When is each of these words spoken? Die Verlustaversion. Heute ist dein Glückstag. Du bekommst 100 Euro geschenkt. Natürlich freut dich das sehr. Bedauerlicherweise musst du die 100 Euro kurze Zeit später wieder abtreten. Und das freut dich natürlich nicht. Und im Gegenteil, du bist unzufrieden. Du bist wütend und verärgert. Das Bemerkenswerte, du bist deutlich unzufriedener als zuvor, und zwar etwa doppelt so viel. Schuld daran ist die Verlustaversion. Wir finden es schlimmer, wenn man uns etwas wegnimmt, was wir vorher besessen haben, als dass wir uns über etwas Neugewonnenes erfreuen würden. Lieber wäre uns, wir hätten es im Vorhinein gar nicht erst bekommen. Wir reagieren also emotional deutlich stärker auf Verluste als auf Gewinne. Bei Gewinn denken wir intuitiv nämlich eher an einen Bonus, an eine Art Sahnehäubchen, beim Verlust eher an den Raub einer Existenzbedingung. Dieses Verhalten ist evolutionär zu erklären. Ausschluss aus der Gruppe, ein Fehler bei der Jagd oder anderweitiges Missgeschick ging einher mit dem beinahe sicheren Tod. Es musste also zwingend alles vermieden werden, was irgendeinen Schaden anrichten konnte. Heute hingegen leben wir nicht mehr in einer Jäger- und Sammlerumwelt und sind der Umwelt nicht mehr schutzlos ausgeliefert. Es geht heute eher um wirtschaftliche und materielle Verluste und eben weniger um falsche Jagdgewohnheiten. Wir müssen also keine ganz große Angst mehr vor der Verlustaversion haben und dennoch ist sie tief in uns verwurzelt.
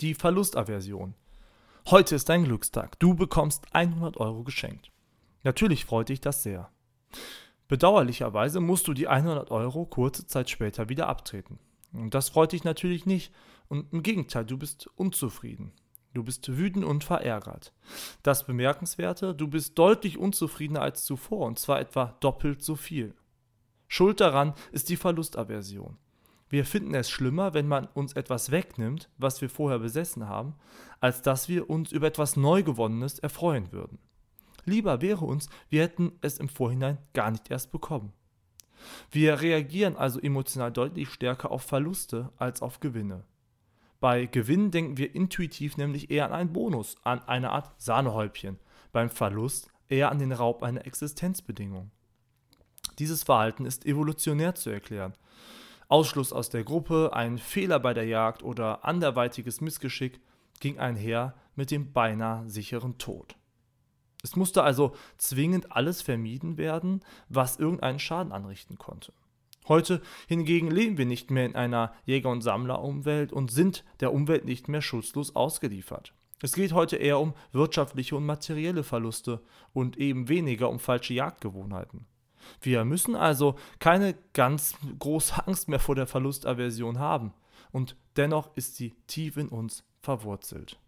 Die 0.00 0.14
Verlustaversion. 0.14 1.14
Heute 1.88 2.14
ist 2.14 2.28
dein 2.28 2.44
Glückstag. 2.44 3.00
Du 3.00 3.14
bekommst 3.14 3.66
100 3.72 4.16
Euro 4.18 4.44
geschenkt. 4.44 4.92
Natürlich 5.42 5.84
freut 5.84 6.08
dich 6.08 6.20
das 6.20 6.44
sehr. 6.44 6.70
Bedauerlicherweise 7.66 8.60
musst 8.60 8.86
du 8.86 8.94
die 8.94 9.08
100 9.08 9.50
Euro 9.50 9.86
kurze 9.86 10.24
Zeit 10.28 10.50
später 10.50 10.88
wieder 10.88 11.08
abtreten. 11.08 11.58
Und 11.92 12.14
das 12.14 12.28
freut 12.28 12.52
dich 12.52 12.62
natürlich 12.62 13.06
nicht. 13.06 13.34
Und 13.66 13.92
im 13.92 14.04
Gegenteil, 14.04 14.44
du 14.44 14.56
bist 14.56 14.88
unzufrieden. 14.94 15.72
Du 16.14 16.22
bist 16.22 16.48
wütend 16.56 16.84
und 16.84 17.02
verärgert. 17.02 17.72
Das 18.22 18.46
Bemerkenswerte, 18.46 19.34
du 19.34 19.48
bist 19.48 19.76
deutlich 19.76 20.16
unzufriedener 20.16 20.80
als 20.80 21.06
zuvor, 21.06 21.44
und 21.44 21.58
zwar 21.58 21.80
etwa 21.80 22.16
doppelt 22.20 22.62
so 22.62 22.76
viel. 22.76 23.16
Schuld 23.88 24.20
daran 24.20 24.54
ist 24.70 24.90
die 24.90 24.96
Verlustaversion. 24.96 25.98
Wir 26.48 26.64
finden 26.64 26.94
es 26.94 27.10
schlimmer, 27.10 27.54
wenn 27.54 27.68
man 27.68 27.86
uns 27.88 28.14
etwas 28.14 28.50
wegnimmt, 28.50 29.10
was 29.18 29.40
wir 29.40 29.50
vorher 29.50 29.78
besessen 29.78 30.28
haben, 30.28 30.54
als 31.00 31.22
dass 31.22 31.48
wir 31.48 31.68
uns 31.68 31.92
über 31.92 32.06
etwas 32.06 32.36
Neugewonnenes 32.36 33.18
erfreuen 33.18 33.70
würden. 33.72 33.98
Lieber 34.64 35.00
wäre 35.00 35.24
uns, 35.24 35.48
wir 35.68 35.82
hätten 35.82 36.12
es 36.20 36.38
im 36.38 36.48
Vorhinein 36.48 36.98
gar 37.14 37.30
nicht 37.30 37.50
erst 37.50 37.70
bekommen. 37.70 38.12
Wir 39.10 39.40
reagieren 39.40 39.96
also 39.96 40.20
emotional 40.20 40.72
deutlich 40.72 41.10
stärker 41.10 41.50
auf 41.50 41.62
Verluste 41.62 42.30
als 42.36 42.62
auf 42.62 42.80
Gewinne. 42.80 43.24
Bei 44.00 44.26
Gewinn 44.26 44.70
denken 44.70 44.96
wir 44.96 45.14
intuitiv 45.14 45.76
nämlich 45.76 46.10
eher 46.10 46.26
an 46.26 46.32
einen 46.32 46.52
Bonus, 46.52 46.96
an 47.02 47.20
eine 47.26 47.50
Art 47.50 47.72
Sahnehäubchen, 47.80 48.58
beim 48.92 49.10
Verlust 49.10 49.70
eher 49.88 50.10
an 50.10 50.18
den 50.18 50.32
Raub 50.32 50.62
einer 50.62 50.86
Existenzbedingung. 50.86 51.90
Dieses 52.98 53.22
Verhalten 53.24 53.64
ist 53.64 53.86
evolutionär 53.86 54.54
zu 54.54 54.70
erklären. 54.70 55.14
Ausschluss 55.88 56.32
aus 56.32 56.50
der 56.50 56.64
Gruppe, 56.64 57.10
ein 57.14 57.38
Fehler 57.38 57.80
bei 57.80 57.94
der 57.94 58.04
Jagd 58.04 58.42
oder 58.42 58.84
anderweitiges 58.84 59.60
Missgeschick 59.60 60.20
ging 60.60 60.78
einher 60.78 61.34
mit 61.56 61.70
dem 61.70 61.92
beinahe 61.92 62.48
sicheren 62.48 62.98
Tod. 62.98 63.36
Es 64.22 64.36
musste 64.36 64.62
also 64.62 64.94
zwingend 65.16 65.72
alles 65.72 66.02
vermieden 66.02 66.58
werden, 66.58 67.04
was 67.28 67.58
irgendeinen 67.58 67.98
Schaden 67.98 68.32
anrichten 68.32 68.76
konnte. 68.76 69.12
Heute 69.66 70.02
hingegen 70.26 70.70
leben 70.70 70.98
wir 70.98 71.06
nicht 71.06 71.30
mehr 71.30 71.46
in 71.46 71.54
einer 71.54 71.92
Jäger- 72.04 72.30
und 72.30 72.42
Sammlerumwelt 72.42 73.32
und 73.32 73.50
sind 73.50 73.84
der 74.00 74.12
Umwelt 74.12 74.44
nicht 74.44 74.68
mehr 74.68 74.82
schutzlos 74.82 75.36
ausgeliefert. 75.36 76.14
Es 76.42 76.52
geht 76.52 76.72
heute 76.72 76.96
eher 76.96 77.18
um 77.18 77.34
wirtschaftliche 77.52 78.16
und 78.16 78.24
materielle 78.24 78.84
Verluste 78.84 79.42
und 79.72 79.96
eben 79.96 80.28
weniger 80.28 80.70
um 80.70 80.78
falsche 80.78 81.14
Jagdgewohnheiten. 81.14 82.06
Wir 82.60 82.84
müssen 82.84 83.14
also 83.14 83.56
keine 83.78 84.14
ganz 84.32 84.74
große 84.98 85.46
Angst 85.46 85.68
mehr 85.68 85.80
vor 85.80 85.94
der 85.94 86.06
Verlustaversion 86.06 86.98
haben 86.98 87.32
und 87.72 87.96
dennoch 88.16 88.50
ist 88.56 88.76
sie 88.76 88.94
tief 89.06 89.36
in 89.36 89.48
uns 89.48 89.84
verwurzelt. 90.00 90.78